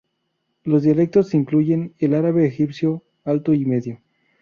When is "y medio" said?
3.53-4.01